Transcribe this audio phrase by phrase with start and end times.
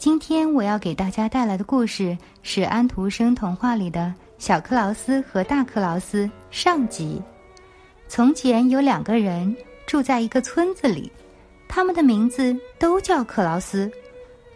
[0.00, 4.00] 今天我要给大家带来的故事是安徒生童话里的
[4.38, 7.20] 《小克劳斯和大克劳斯》上集。
[8.08, 9.54] 从前有两个人
[9.86, 11.12] 住在一个村子里，
[11.68, 13.92] 他们的名字都叫克劳斯，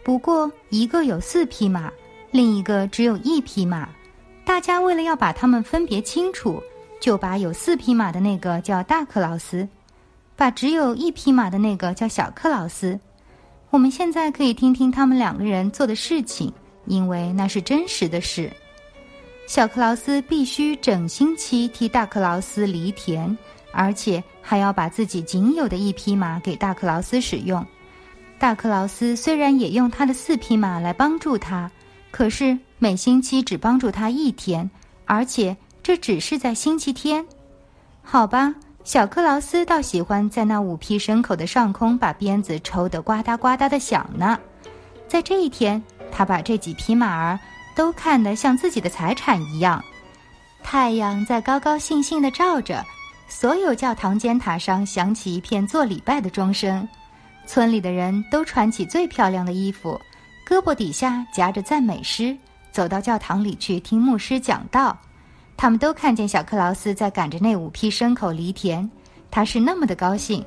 [0.03, 1.93] 不过一个有四匹马，
[2.31, 3.87] 另一个只有一匹马。
[4.43, 6.59] 大家为了要把他们分别清楚，
[6.99, 9.69] 就把有四匹马的那个叫大克劳斯。
[10.35, 12.99] 把只有一匹马的那个叫小克劳斯。
[13.69, 16.51] 我们现在可以听听他们两个人做的事情，
[16.85, 18.51] 因为那是真实的事。
[19.47, 23.37] 小克劳斯必须整星期替大克劳斯犁田，
[23.71, 27.65] 而且还要把自己仅有的一匹马给大克劳斯使用。
[28.39, 31.69] 大克劳斯虽然也用他的四匹马来帮助他，
[32.11, 34.69] 可是每星期只帮助他一天，
[35.05, 37.25] 而且这只是在星期天。
[38.01, 38.55] 好吧。
[38.85, 44.39] 小克劳斯倒喜欢在那五匹牲口的上空把鞭子抽得呱嗒呱嗒的响呢。
[45.07, 47.39] 在这一天，他把这几匹马儿
[47.75, 49.83] 都看得像自己的财产一样。
[50.61, 52.85] 太阳在高高兴兴地照着，
[53.27, 56.87] 所有教堂尖塔上响起一片做礼拜的钟声。
[57.47, 59.99] 村里的人都穿起最漂亮的衣服，
[60.47, 62.37] 胳膊底下夹着赞美诗，
[62.71, 64.95] 走到教堂里去听牧师讲道。
[65.57, 68.89] 他们都看见小克劳斯在赶着那五匹牲口犁田，
[69.31, 70.45] 他是那么的高兴，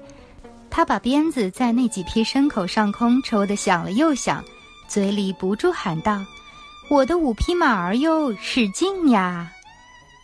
[0.70, 4.45] 他把鞭子在那几匹牲口上空抽得响了又响，
[4.86, 6.20] 嘴里不住喊道
[6.91, 9.51] ：“我的五匹马儿哟，使劲呀！”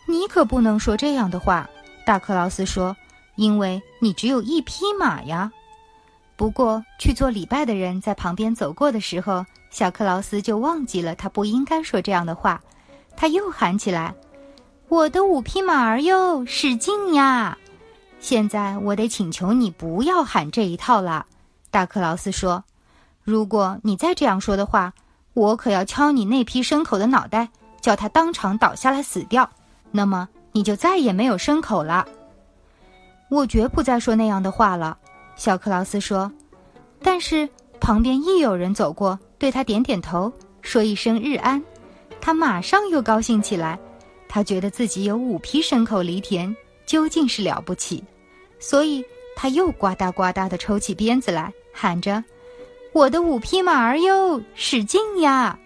[0.07, 1.67] 你可不能说这样的话，
[2.05, 2.95] 大克劳斯说，
[3.35, 5.51] 因为你只有一匹马呀。
[6.35, 12.61] 不过去做礼拜的人在旁边走过的时候，小克劳斯就忘记了他不应该说这样的话，
[13.17, 14.13] 他又喊起来。
[14.87, 17.57] 我的五匹马儿哟，使劲呀！
[18.19, 21.25] 现在我得请求你不要喊这一套了。
[21.71, 22.63] 大克劳斯说
[23.23, 24.93] ：“如果你再这样说的话，
[25.33, 27.49] 我可要敲你那匹牲口的脑袋，
[27.81, 29.49] 叫它当场倒下来死掉。
[29.91, 32.05] 那么你就再也没有牲口了。”
[33.29, 34.97] 我绝不再说那样的话了。
[35.35, 36.31] 小克劳斯说。
[37.01, 37.47] 但是
[37.79, 40.31] 旁边一有人走过，对他点点头，
[40.61, 41.63] 说一声日安，
[42.21, 43.77] 他马上又高兴起来。
[44.35, 46.53] 他觉得自己有五匹牲口犁田，
[46.85, 48.03] 究竟是了不起，
[48.59, 49.01] 所以
[49.33, 52.21] 他又呱嗒呱嗒地抽起鞭子来，喊着
[52.91, 55.57] ：“我的五匹马儿哟，使劲呀！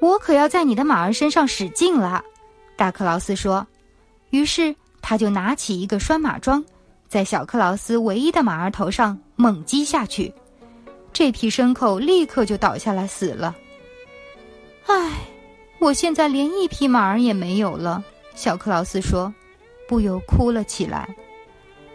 [0.00, 2.24] 我可要在你的马儿身上使劲了。”
[2.76, 3.64] 大克劳斯说。
[4.30, 6.64] 于是他就拿起一个拴马桩，
[7.06, 10.34] 在小克劳斯唯一的马儿头上猛击下去，
[11.12, 13.54] 这匹牲口立刻就倒下来死了。
[15.80, 18.04] 我现在连一匹马儿也没有了，
[18.34, 19.32] 小克劳斯说，
[19.88, 21.08] 不由哭了起来。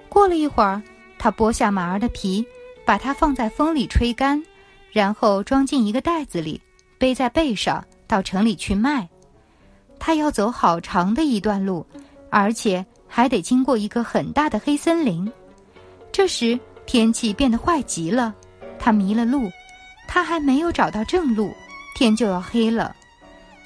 [0.09, 0.81] 过了一会儿，
[1.19, 2.43] 他剥下马儿的皮，
[2.83, 4.43] 把它放在风里吹干，
[4.91, 6.59] 然后装进一个袋子里，
[6.97, 9.07] 背在背上，到城里去卖。
[9.99, 11.85] 他要走好长的一段路，
[12.31, 15.31] 而且还得经过一个很大的黑森林。
[16.11, 18.33] 这时天气变得坏极了，
[18.79, 19.47] 他迷了路，
[20.07, 21.53] 他还没有找到正路，
[21.93, 22.95] 天就要黑了。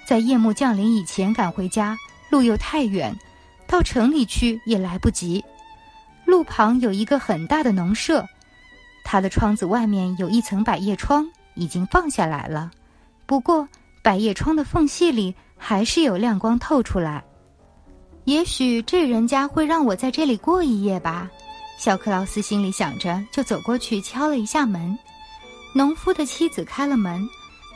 [0.10, 1.96] 在夜幕降临以前赶回家，
[2.32, 3.16] 路又太远，
[3.68, 5.46] 到城里去也来不及。
[6.26, 8.28] 路旁有一个很大的农舍，
[9.04, 12.72] 它的窗子外面有一层百叶窗，已经放下来了。
[13.28, 13.70] 不过，
[14.02, 17.24] 百叶窗的缝隙里还是有亮光透出来。
[18.24, 21.30] 也许这人家会让我在这里过一夜吧，
[21.78, 24.98] 小克劳斯心里想着，就走过去敲了一下门。
[25.76, 27.30] 农夫的妻子开了门，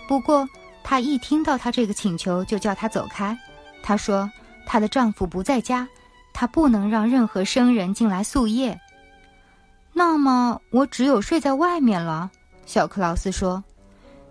[0.07, 0.49] 不过。
[0.83, 3.37] 她一听到他这个请求，就叫他走开。
[3.81, 4.29] 她说
[4.65, 5.87] ：“她的丈夫不在家，
[6.33, 8.79] 她不能让任何生人进来宿夜。”
[9.93, 12.29] 那么我只有睡在外面了。”
[12.65, 13.63] 小克劳斯说。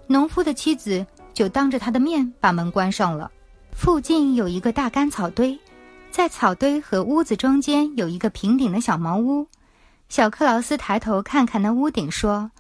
[0.08, 3.30] 农夫的妻子就当着他的面把门关上了。
[3.70, 5.58] 附近有一个大干草堆，
[6.10, 9.46] 在草堆和屋子中间有一个平顶的小茅屋。
[10.10, 12.50] 小克劳斯抬头看看那屋顶，说：“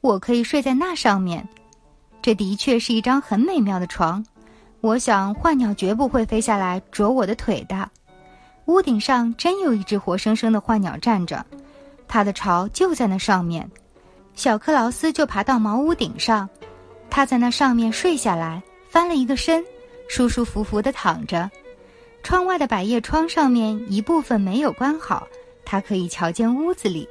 [0.00, 1.46] 我可以睡在那上面。”
[2.24, 4.24] 这的确是一张很美妙的床，
[4.80, 7.86] 我想幻鸟绝不会飞下来啄我的腿的。
[8.64, 11.44] 屋顶上真有一只活生生的幻鸟站着，
[12.08, 13.70] 它的巢就在那上面。
[14.34, 16.48] 小克劳斯就爬到茅屋顶上，
[17.10, 19.62] 他在那上面睡下来，翻了一个身，
[20.08, 21.50] 舒舒服服地躺着。
[22.22, 25.28] 窗外的百叶窗上面一部分没有关好，
[25.62, 27.06] 他可以瞧见屋子里。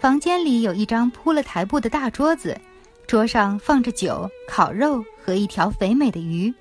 [0.00, 2.60] 房间里有一张铺了台布的大桌子，
[3.06, 6.52] 桌上放着酒、烤肉和一条肥美的鱼。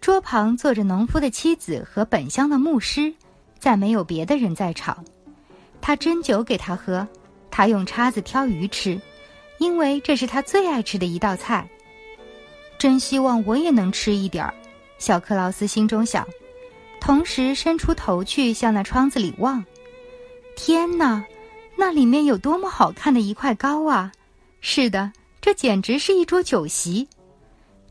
[0.00, 3.12] 桌旁坐着农夫的妻子和本乡的牧师，
[3.58, 5.04] 再没有别的人在场。
[5.80, 7.06] 他斟酒给他喝，
[7.50, 9.00] 他用叉子挑鱼吃，
[9.58, 11.68] 因为这是他最爱吃的一道菜。
[12.78, 14.54] 真希望我也能吃一点儿，
[14.98, 16.26] 小克劳斯心中想，
[17.00, 19.62] 同时伸出头去向那窗子里望。
[20.56, 21.22] 天哪，
[21.76, 24.12] 那里面有多么好看的一块糕啊！
[24.62, 27.08] 是的，这简直是一桌酒席。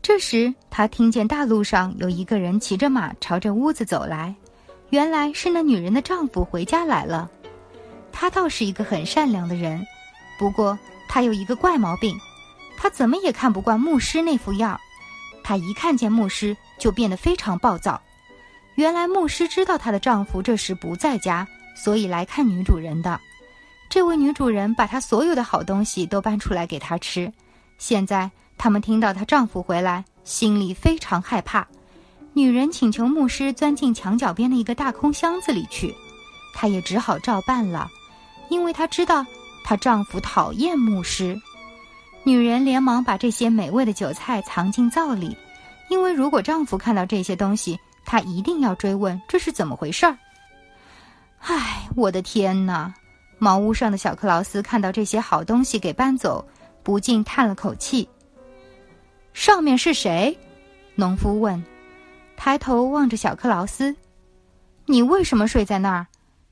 [0.02, 4.34] 这时，他听见大路上有一个人骑着马朝着屋子走来，
[4.90, 7.30] 原来是那女人的丈夫回家来了。
[8.12, 9.86] 他倒是一个很善良的人，
[10.38, 12.18] 不过他有一个怪毛病，
[12.76, 14.80] 他怎么也看不惯牧师那副样儿。
[15.42, 18.00] 他一看见牧师就变得非常暴躁。
[18.76, 23.20] 原来牧师知道她的丈夫这时不在家，所以来看女主人的。
[23.90, 27.30] 这位女主人把她所有的好东西都搬出来给她吃，
[27.76, 28.30] 现在。
[28.56, 31.66] 他们听到她丈夫回来，心里非常害怕。
[32.34, 35.94] 女人请求牧师钻进墙角边的一个大空箱子里去，
[36.54, 37.90] 她也只好照办了，
[38.50, 39.24] 因为她知道
[39.64, 41.40] 她丈夫讨厌牧师。
[42.22, 45.34] 女人连忙把这些美味的酒菜藏进灶里，
[45.88, 50.14] 因为如果丈夫看到这些东西，他一定要追问这是怎么回事儿。
[51.38, 52.92] 唉，我的天哪！
[53.40, 56.46] 茅屋上的小克劳斯看到这些好东西给搬走，
[56.82, 58.06] 不禁叹了口气。
[59.32, 60.38] 上面是谁？
[60.94, 61.64] 农夫问，
[62.36, 63.96] 抬头望着小克劳斯
[64.84, 66.06] ：“你为什么睡在那儿？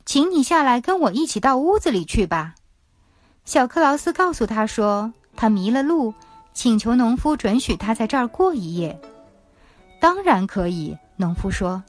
[0.07, 2.55] 请你下来跟我一起到屋子里去吧。”
[3.45, 6.15] 小克劳斯告诉他说：“他迷了路，
[6.55, 8.99] 请求农夫准许他在这儿过一夜。
[10.01, 11.83] ”“当然可以。”农夫说，“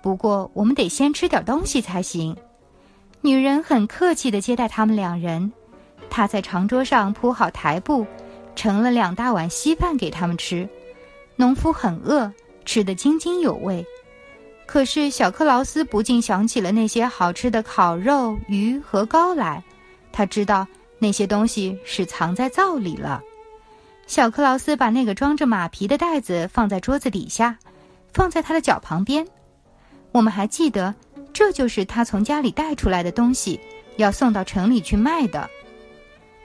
[0.00, 2.36] 不过我们得先吃点东西才行。”
[3.24, 5.50] 女人很客气地接待他们两人，
[6.10, 8.06] 她在长桌上铺好台布。
[8.54, 10.68] 盛了两大碗稀饭给他们吃，
[11.36, 12.32] 农夫很饿，
[12.64, 13.84] 吃得津津有味。
[14.64, 19.62] 可是小克劳斯不禁想起了那些好吃的烤肉、鱼和糕来，
[20.12, 20.66] 他知道
[20.98, 23.22] 那些东西是藏在灶里了。
[24.06, 27.58] 小克劳斯把那个装着马皮的袋子放在桌子底下，
[28.12, 29.26] 放在他的脚旁边。
[30.12, 30.94] 我们还记得，
[31.34, 33.60] 这就是他从家里带出来的东西，
[33.96, 35.50] 要送到城里去卖的。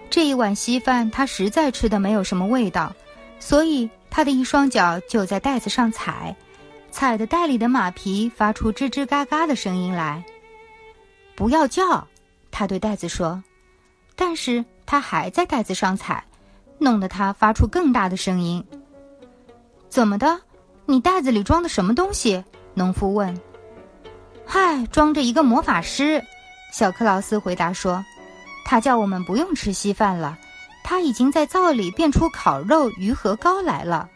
[0.09, 2.93] 这一碗稀饭，他实在吃的没有什么味道，
[3.39, 6.35] 所以他的一双脚就在袋子上踩，
[6.89, 10.23] 踩的袋里的马皮发出吱吱嘎嘎的声音来。
[11.35, 12.07] 不要叫，
[12.49, 13.41] 他对袋子说，
[14.15, 16.23] 但是他还在袋子上踩，
[16.79, 18.65] 弄得它发出更大的声音。
[19.87, 20.41] 怎么的？
[20.87, 22.43] 你袋子里装的什么东西？
[22.73, 23.39] 农夫问。
[24.51, 26.19] 嗨，装着一个魔法师，
[26.71, 28.03] 小克劳斯回答说。
[28.65, 30.35] 他叫我们不用吃稀饭了，
[30.83, 34.09] 他已经在灶里变出烤肉、鱼和糕来了。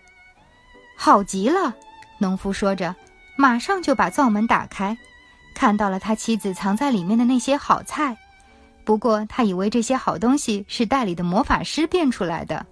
[0.98, 1.72] 好极了，
[2.18, 2.96] 农夫说着，
[3.36, 4.98] 马上就把灶门打开，
[5.54, 8.18] 看到了他妻子藏在里面的那些好菜。
[8.84, 12.66] 不过他以为这些好东西是袋里的魔法师变出来的，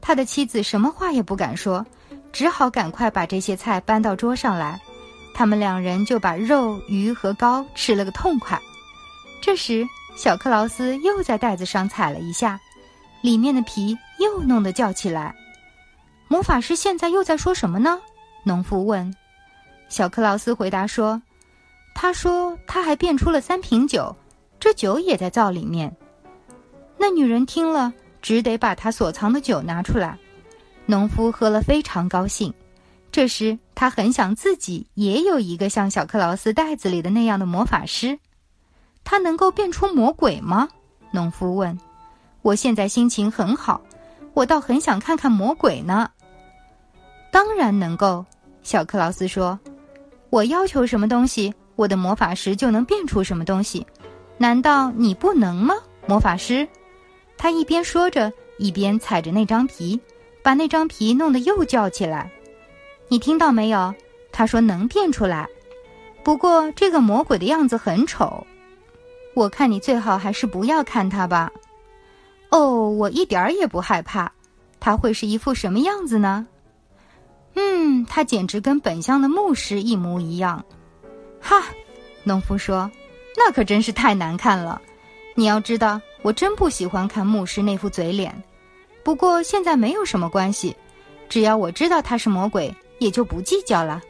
[0.00, 1.84] 他的妻子什么话也不敢说，
[2.32, 4.80] 只好赶快把这些菜搬到桌上来。
[5.34, 8.58] 他们两人就把肉、鱼和糕吃了个痛快。
[9.42, 9.86] 这时。
[10.16, 12.60] 小克劳斯又在袋子上踩了一下，
[13.20, 15.34] 里面的皮又弄得叫起来。
[16.28, 17.98] 魔法师现在又在说什么呢？
[18.44, 19.12] 农夫问。
[19.88, 21.20] 小克劳斯回答说
[21.96, 24.14] ：“他说他还变出了三瓶酒，
[24.60, 25.96] 这酒也在灶里面。”
[26.96, 30.16] 那女人听了，只得把她所藏的酒拿出来。
[30.86, 32.54] 农夫喝了非常高兴。
[33.14, 38.18] 这时他很想自己也有一个像小克劳斯袋子里的那样的魔法师。
[39.04, 40.68] 他能够变出魔鬼吗？
[41.12, 41.78] 农夫问。
[42.42, 43.80] 我现在心情很好，
[44.32, 46.10] 我倒很想看看魔鬼呢。
[47.30, 48.26] 当然能够，
[48.64, 49.56] 小克劳斯说。
[50.28, 53.86] 我要求什么东西，我的魔法师就能变出什么东西。
[54.38, 55.76] 难道你不能吗，
[56.08, 56.66] 魔法师？
[57.38, 60.00] 他一边说着，一边踩着那张皮，
[60.42, 62.28] 把那张皮弄得又叫起来。
[63.08, 63.94] 你听到没有？
[64.32, 65.48] 他说能变出来，
[66.24, 68.44] 不过这个魔鬼的样子很丑。
[69.34, 71.50] 我看你最好还是不要看他吧。
[72.50, 74.30] 哦，我一点儿也不害怕。
[74.80, 76.46] 他会是一副什么样子呢？
[77.54, 80.64] 嗯，他简直跟本乡的牧师一模一样。
[81.40, 81.62] 哈，
[82.22, 82.90] 农夫说
[83.36, 84.82] ：“那可真是太难看了。
[85.34, 88.34] 你要知道，我真不喜欢看牧师那副嘴脸。
[89.02, 90.76] 不过现在没有什么关系，
[91.28, 94.00] 只要我知道他是魔鬼，也就不计较了。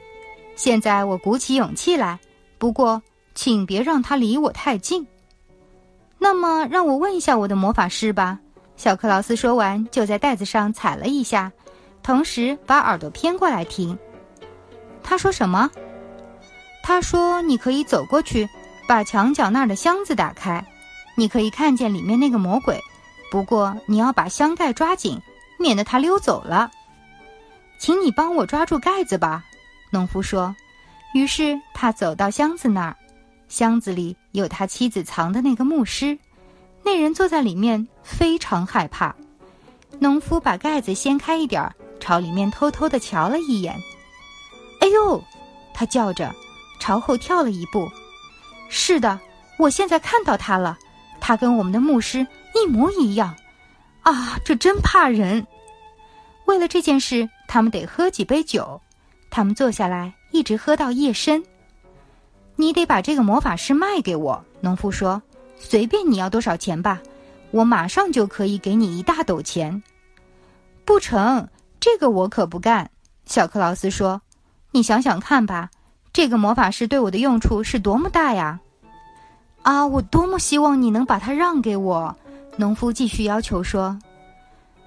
[0.56, 2.18] 现在我鼓起勇气来，
[2.58, 3.02] 不过
[3.34, 5.06] 请别让他离我太近。
[6.18, 8.38] 那么，让我问一下我的魔法师吧。
[8.76, 11.52] 小克劳斯说完，就在袋子上踩了一下，
[12.02, 13.98] 同时把耳朵偏过来听。
[15.02, 15.70] 他说什么？
[16.82, 18.48] 他说：“你可以走过去，
[18.86, 20.64] 把墙角那儿的箱子打开，
[21.16, 22.80] 你可以看见里面那个魔鬼。
[23.30, 25.20] 不过你要把箱盖抓紧，
[25.58, 26.70] 免得他溜走了。
[27.78, 29.44] 请你帮我抓住盖子吧。”
[29.90, 30.54] 农夫说。
[31.14, 32.96] 于是他走到箱子那儿，
[33.46, 36.18] 箱子里有他妻子藏的那个牧师。
[36.82, 39.14] 那人坐在里面，非常害怕。
[40.00, 43.80] 农夫把盖子掀开一点儿，朝里面偷偷地瞧了一眼。
[44.80, 45.22] 哎呦！
[45.72, 46.34] 他叫着，
[46.80, 47.88] 朝后跳了一步。
[48.68, 49.20] 是的，
[49.56, 50.76] 我现在看到他了，
[51.20, 52.26] 他跟我们的牧师
[52.56, 53.36] 一模一样。
[54.02, 55.46] 啊，这真怕人！
[56.46, 58.80] 为了这件事，他们得喝几杯酒。
[59.30, 60.14] 他们坐下来。
[60.34, 61.44] 一直喝到夜深。
[62.56, 65.22] 你得把这个魔法师卖给我，农夫说
[65.56, 67.00] ：“随便你要多少钱吧，
[67.52, 69.80] 我马上就可以给你一大斗钱。”
[70.84, 71.46] 不成，
[71.78, 72.90] 这个我可不干。
[73.26, 74.20] 小克劳斯说
[74.72, 75.70] ：“你想想看吧，
[76.12, 78.58] 这个魔法师对我的用处是多么大呀！”
[79.62, 82.16] 啊，我多么希望你能把它让给我！
[82.56, 83.96] 农夫继续要求说：“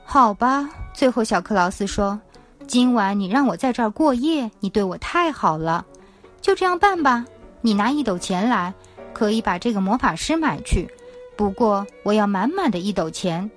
[0.04, 2.20] 好吧。”最后，小克劳斯说。
[2.68, 5.86] 今晚你让我在这儿过夜，你对我太好了，
[6.42, 7.26] 就这样办吧。
[7.62, 8.74] 你拿一斗钱来，
[9.14, 10.88] 可以把这个魔法师买去，
[11.38, 13.50] 不过我要满满的一斗钱。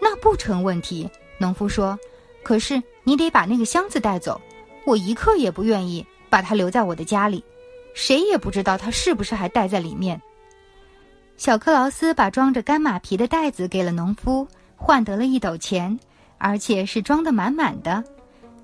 [0.00, 1.98] 那不成问题，农夫说。
[2.42, 4.40] 可是你得把那个箱子带走，
[4.84, 7.44] 我一刻也不愿意把它留在我的家里，
[7.94, 10.20] 谁也不知道它是不是还待在里面。
[11.36, 15.98] 小克劳斯把装着干马皮的袋子给了农夫，换得了一斗钱，
[16.36, 18.04] 而且是装得满满的。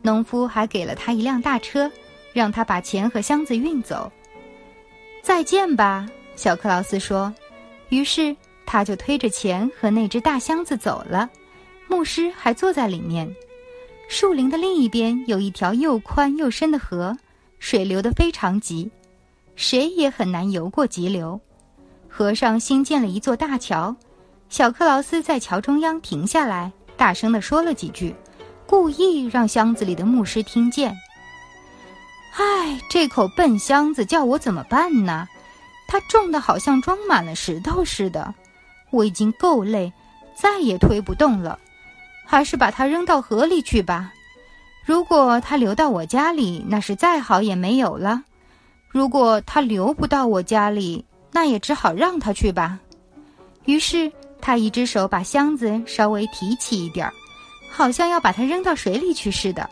[0.02, 1.90] 农夫还给了他一辆大车，
[2.32, 4.10] 让他把钱和箱子运走。
[5.22, 7.32] 再见吧，小克劳斯说。
[7.90, 11.28] 于是他就推着钱和那只大箱子走了。
[11.88, 13.28] 牧师还坐在里面。
[14.08, 17.16] 树林的另一边有一条又宽又深的河，
[17.58, 18.90] 水流得非常急，
[19.56, 21.40] 谁也很难游过急流。
[22.08, 23.94] 河上新建了一座大桥，
[24.48, 28.14] 小克劳斯在桥中央停下来，大声地说了几句。
[28.70, 30.96] 故意让箱子里的牧师听见。
[32.36, 35.26] 唉，这口笨箱子叫我怎么办呢？
[35.88, 38.32] 它重的好像装满了石头似的，
[38.90, 39.92] 我已经够累，
[40.36, 41.58] 再也推不动了。
[42.24, 44.12] 还是把它扔到河里去吧。
[44.84, 48.22] 如果它流到我家里，那是再好也没有了；
[48.88, 52.78] 如果它流不到我家里，那也只好让它去吧。
[53.64, 57.12] 于是他一只手把箱子稍微提起一点儿。
[57.80, 59.70] 好像要把它扔到水里去似的。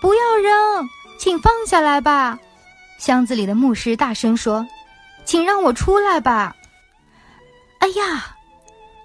[0.00, 0.88] 不要扔，
[1.18, 2.38] 请放下来吧！
[2.98, 4.66] 箱子里的牧师大声说
[5.26, 6.56] ：“请让我出来吧！”
[7.80, 8.34] 哎呀，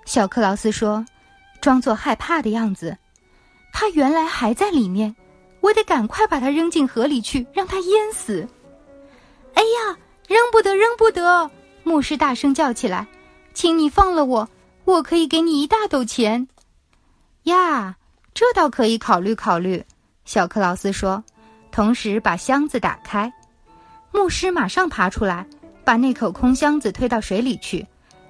[0.05, 1.05] 小克劳斯说，
[1.59, 2.97] 装作害怕的样子。
[3.73, 5.13] 他原来还在里面，
[5.59, 8.47] 我得赶快把它扔进河里去，让它淹死。
[9.53, 9.97] 哎呀，
[10.29, 11.51] 扔不得，扔不得！
[11.83, 13.05] 牧师大声叫起来
[13.53, 14.47] ：“请你放了我，
[14.85, 16.47] 我可以给你一大斗钱。”
[17.43, 17.95] 呀，
[18.33, 19.83] 这倒可以考虑考虑，
[20.25, 21.23] 小克劳斯说，
[21.71, 23.31] 同时把箱子打开。
[24.11, 25.47] 牧师马上爬出来，
[25.83, 27.85] 把那口空箱子推到水里去。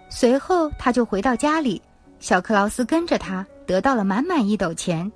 [0.10, 1.82] 随后他就回到家里，
[2.20, 5.12] 小克劳斯跟着他，得到了满满一斗钱。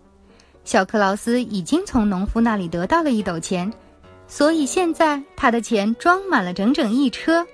[0.63, 3.71] 小克劳斯已经从农夫那里得到了一斗钱，
[4.27, 7.45] 所以现在他的钱装满了整整一车。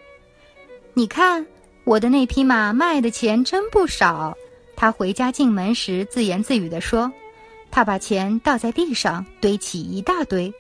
[0.94, 1.46] 你看，
[1.84, 4.36] 我的那匹马卖的钱真不少。
[4.82, 7.14] 他回家进门时自言自语地说
[7.70, 10.52] ：“他把钱倒在地上，堆起一大堆。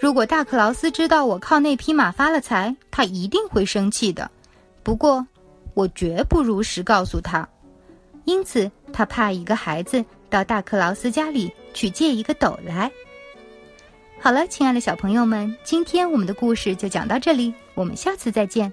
[0.00, 4.30] 如果大克劳斯知道我靠那匹马发了财，他一定会生气的。
[4.82, 5.26] 不过，
[5.74, 7.46] 我绝不如实告诉他。
[8.24, 12.90] 因此，他派一个孩子到大克劳斯家里去借一个斗来。
[14.18, 18.72] 好了，亲爱的小朋友们，今天我们的故事就讲到这里，我们下次再见。”